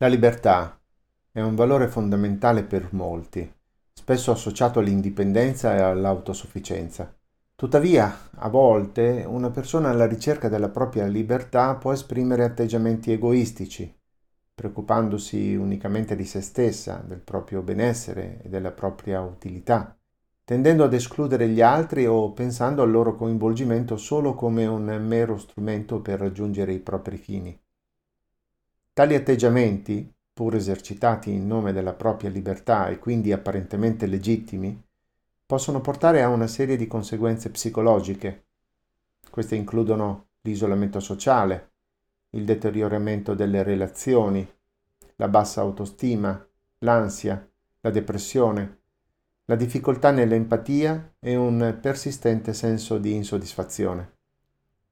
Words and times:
La 0.00 0.06
libertà 0.06 0.78
è 1.32 1.40
un 1.40 1.56
valore 1.56 1.88
fondamentale 1.88 2.62
per 2.62 2.90
molti, 2.92 3.52
spesso 3.92 4.30
associato 4.30 4.78
all'indipendenza 4.78 5.74
e 5.74 5.80
all'autosufficienza. 5.80 7.12
Tuttavia, 7.56 8.30
a 8.36 8.48
volte, 8.48 9.24
una 9.26 9.50
persona 9.50 9.88
alla 9.88 10.06
ricerca 10.06 10.48
della 10.48 10.68
propria 10.68 11.04
libertà 11.06 11.74
può 11.74 11.92
esprimere 11.92 12.44
atteggiamenti 12.44 13.10
egoistici, 13.10 13.92
preoccupandosi 14.54 15.56
unicamente 15.56 16.14
di 16.14 16.24
se 16.24 16.42
stessa, 16.42 17.02
del 17.04 17.18
proprio 17.18 17.62
benessere 17.62 18.40
e 18.44 18.48
della 18.48 18.70
propria 18.70 19.20
utilità, 19.20 19.98
tendendo 20.44 20.84
ad 20.84 20.92
escludere 20.94 21.48
gli 21.48 21.60
altri 21.60 22.06
o 22.06 22.32
pensando 22.32 22.82
al 22.82 22.90
loro 22.92 23.16
coinvolgimento 23.16 23.96
solo 23.96 24.34
come 24.34 24.64
un 24.64 24.84
mero 25.04 25.36
strumento 25.38 26.00
per 26.00 26.20
raggiungere 26.20 26.72
i 26.72 26.78
propri 26.78 27.16
fini. 27.16 27.60
Tali 28.98 29.14
atteggiamenti, 29.14 30.12
pur 30.32 30.56
esercitati 30.56 31.30
in 31.30 31.46
nome 31.46 31.72
della 31.72 31.92
propria 31.92 32.30
libertà 32.30 32.88
e 32.88 32.98
quindi 32.98 33.30
apparentemente 33.30 34.06
legittimi, 34.06 34.76
possono 35.46 35.80
portare 35.80 36.20
a 36.20 36.26
una 36.26 36.48
serie 36.48 36.76
di 36.76 36.88
conseguenze 36.88 37.48
psicologiche. 37.50 38.46
Queste 39.30 39.54
includono 39.54 40.30
l'isolamento 40.40 40.98
sociale, 40.98 41.74
il 42.30 42.44
deterioramento 42.44 43.34
delle 43.34 43.62
relazioni, 43.62 44.44
la 45.14 45.28
bassa 45.28 45.60
autostima, 45.60 46.44
l'ansia, 46.78 47.48
la 47.82 47.90
depressione, 47.90 48.80
la 49.44 49.54
difficoltà 49.54 50.10
nell'empatia 50.10 51.14
e 51.20 51.36
un 51.36 51.78
persistente 51.80 52.52
senso 52.52 52.98
di 52.98 53.14
insoddisfazione. 53.14 54.16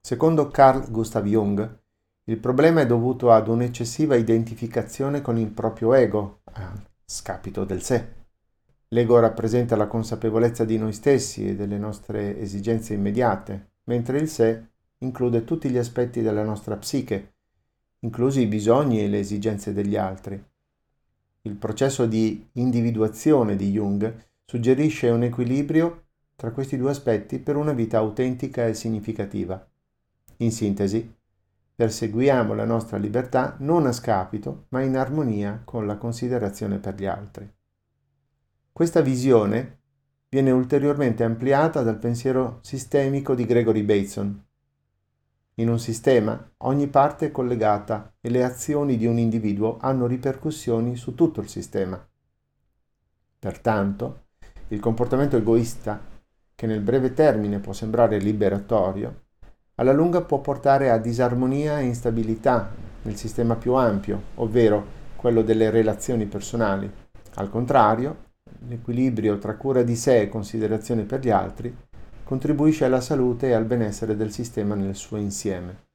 Secondo 0.00 0.48
Carl 0.48 0.90
Gustav 0.90 1.26
Jung, 1.26 1.78
il 2.24 2.38
problema 2.38 2.82
è 2.82 2.86
dovuto 2.86 3.32
ad 3.32 3.48
un'eccessiva 3.48 4.14
identificazione 4.14 5.20
con 5.20 5.36
il 5.38 5.48
proprio 5.48 5.94
ego, 5.94 6.40
a 6.52 6.72
scapito 7.04 7.64
del 7.64 7.82
sé. 7.82 8.18
L'ego 8.88 9.18
rappresenta 9.18 9.76
la 9.76 9.86
consapevolezza 9.86 10.64
di 10.64 10.76
noi 10.76 10.92
stessi 10.92 11.48
e 11.48 11.54
delle 11.54 11.78
nostre 11.78 12.38
esigenze 12.38 12.94
immediate, 12.94 13.70
mentre 13.84 14.18
il 14.18 14.28
sé 14.28 14.66
include 14.98 15.44
tutti 15.44 15.70
gli 15.70 15.78
aspetti 15.78 16.22
della 16.22 16.44
nostra 16.44 16.76
psiche, 16.76 17.34
inclusi 18.00 18.42
i 18.42 18.46
bisogni 18.46 19.00
e 19.00 19.08
le 19.08 19.18
esigenze 19.18 19.72
degli 19.72 19.96
altri. 19.96 20.42
Il 21.42 21.54
processo 21.56 22.06
di 22.06 22.48
individuazione 22.52 23.56
di 23.56 23.70
Jung 23.70 24.26
suggerisce 24.44 25.08
un 25.08 25.22
equilibrio 25.22 26.04
tra 26.36 26.50
questi 26.50 26.76
due 26.76 26.90
aspetti 26.90 27.38
per 27.38 27.56
una 27.56 27.72
vita 27.72 27.98
autentica 27.98 28.66
e 28.66 28.74
significativa. 28.74 29.66
In 30.38 30.52
sintesi, 30.52 31.18
perseguiamo 31.80 32.52
la 32.52 32.66
nostra 32.66 32.98
libertà 32.98 33.56
non 33.60 33.86
a 33.86 33.92
scapito, 33.92 34.66
ma 34.68 34.82
in 34.82 34.98
armonia 34.98 35.62
con 35.64 35.86
la 35.86 35.96
considerazione 35.96 36.76
per 36.76 36.94
gli 36.94 37.06
altri. 37.06 37.50
Questa 38.70 39.00
visione 39.00 39.78
viene 40.28 40.50
ulteriormente 40.50 41.24
ampliata 41.24 41.82
dal 41.82 41.96
pensiero 41.96 42.58
sistemico 42.60 43.34
di 43.34 43.46
Gregory 43.46 43.82
Bateson. 43.82 44.44
In 45.54 45.70
un 45.70 45.78
sistema 45.78 46.52
ogni 46.58 46.86
parte 46.86 47.28
è 47.28 47.30
collegata 47.30 48.12
e 48.20 48.28
le 48.28 48.44
azioni 48.44 48.98
di 48.98 49.06
un 49.06 49.16
individuo 49.16 49.78
hanno 49.80 50.06
ripercussioni 50.06 50.96
su 50.96 51.14
tutto 51.14 51.40
il 51.40 51.48
sistema. 51.48 52.06
Pertanto, 53.38 54.24
il 54.68 54.80
comportamento 54.80 55.38
egoista, 55.38 55.98
che 56.54 56.66
nel 56.66 56.82
breve 56.82 57.14
termine 57.14 57.58
può 57.58 57.72
sembrare 57.72 58.18
liberatorio, 58.18 59.28
alla 59.80 59.92
lunga 59.92 60.20
può 60.20 60.40
portare 60.40 60.90
a 60.90 60.98
disarmonia 60.98 61.80
e 61.80 61.84
instabilità 61.84 62.70
nel 63.02 63.16
sistema 63.16 63.56
più 63.56 63.72
ampio, 63.72 64.20
ovvero 64.34 64.98
quello 65.16 65.40
delle 65.40 65.70
relazioni 65.70 66.26
personali. 66.26 66.90
Al 67.36 67.48
contrario, 67.48 68.28
l'equilibrio 68.68 69.38
tra 69.38 69.56
cura 69.56 69.82
di 69.82 69.96
sé 69.96 70.20
e 70.20 70.28
considerazione 70.28 71.04
per 71.04 71.20
gli 71.20 71.30
altri 71.30 71.74
contribuisce 72.22 72.84
alla 72.84 73.00
salute 73.00 73.48
e 73.48 73.52
al 73.54 73.64
benessere 73.64 74.16
del 74.16 74.30
sistema 74.32 74.74
nel 74.74 74.96
suo 74.96 75.16
insieme. 75.16 75.88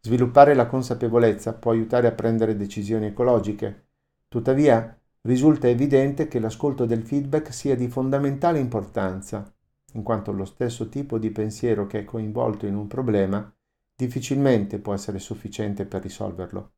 Sviluppare 0.00 0.54
la 0.54 0.66
consapevolezza 0.66 1.54
può 1.54 1.72
aiutare 1.72 2.08
a 2.08 2.12
prendere 2.12 2.56
decisioni 2.56 3.06
ecologiche, 3.06 3.86
tuttavia 4.28 4.96
risulta 5.22 5.66
evidente 5.66 6.28
che 6.28 6.38
l'ascolto 6.38 6.84
del 6.84 7.02
feedback 7.02 7.54
sia 7.54 7.74
di 7.74 7.88
fondamentale 7.88 8.58
importanza 8.58 9.50
in 9.92 10.02
quanto 10.02 10.32
lo 10.32 10.44
stesso 10.44 10.88
tipo 10.88 11.18
di 11.18 11.30
pensiero 11.30 11.86
che 11.86 12.00
è 12.00 12.04
coinvolto 12.04 12.66
in 12.66 12.74
un 12.74 12.86
problema 12.86 13.52
difficilmente 13.98 14.78
può 14.78 14.94
essere 14.94 15.18
sufficiente 15.18 15.84
per 15.84 16.02
risolverlo. 16.02 16.72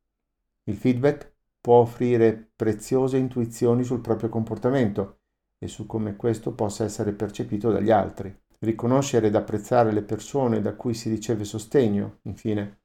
Il 0.64 0.76
feedback 0.76 1.30
può 1.60 1.80
offrire 1.80 2.52
preziose 2.56 3.18
intuizioni 3.18 3.84
sul 3.84 4.00
proprio 4.00 4.30
comportamento 4.30 5.18
e 5.58 5.68
su 5.68 5.84
come 5.84 6.16
questo 6.16 6.52
possa 6.52 6.84
essere 6.84 7.12
percepito 7.12 7.70
dagli 7.70 7.90
altri. 7.90 8.34
Riconoscere 8.60 9.26
ed 9.26 9.34
apprezzare 9.34 9.92
le 9.92 10.02
persone 10.02 10.62
da 10.62 10.74
cui 10.74 10.94
si 10.94 11.10
riceve 11.10 11.44
sostegno, 11.44 12.20
infine, 12.22 12.80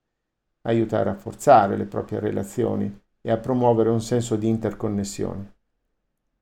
aiuta 0.63 0.99
a 0.99 1.03
rafforzare 1.03 1.77
le 1.77 1.85
proprie 1.85 2.19
relazioni 2.19 2.93
e 3.21 3.31
a 3.31 3.37
promuovere 3.37 3.89
un 3.89 4.01
senso 4.01 4.35
di 4.35 4.49
interconnessione. 4.49 5.53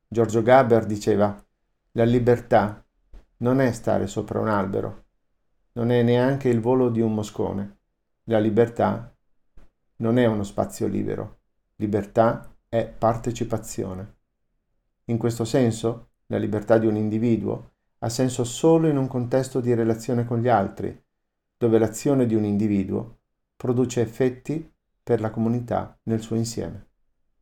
Giorgio 0.07 0.41
Gaber 0.41 0.85
diceva, 0.85 1.44
la 1.91 2.03
libertà 2.05 2.83
non 3.44 3.59
è 3.59 3.74
stare 3.74 4.08
sopra 4.08 4.40
un 4.40 4.48
albero, 4.48 5.04
non 5.74 5.92
è 5.92 6.02
neanche 6.02 6.48
il 6.48 6.62
volo 6.62 6.90
di 6.90 7.02
un 7.02 7.14
moscone. 7.14 7.78
La 8.26 8.40
libertà 8.40 9.14
non 9.98 10.18
è 10.18 10.26
uno 10.26 10.44
spazio 10.44 10.88
libero, 10.88 11.40
libertà 11.76 12.56
è 12.70 12.88
partecipazione. 12.88 14.16
In 15.06 15.18
questo 15.18 15.44
senso, 15.44 16.12
la 16.28 16.38
libertà 16.38 16.78
di 16.78 16.88
un 16.88 16.96
individuo 16.96 17.72
ha 18.00 18.08
senso 18.08 18.46
solo 18.46 18.88
in 18.88 18.96
un 18.96 19.08
contesto 19.08 19.60
di 19.60 19.74
relazione 19.74 20.24
con 20.24 20.40
gli 20.40 20.48
altri, 20.48 20.98
dove 21.58 21.78
l'azione 21.78 22.25
di 22.25 22.36
un 22.36 22.46
individuo 22.46 23.18
produce 23.58 24.00
effetti 24.00 24.72
per 25.04 25.20
la 25.20 25.31
comunità 25.31 26.00
nel 26.04 26.22
suo 26.22 26.38
insieme. 26.38 26.92